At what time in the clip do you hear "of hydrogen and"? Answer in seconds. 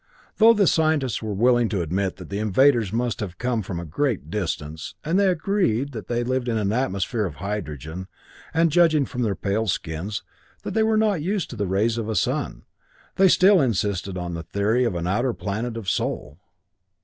7.25-8.71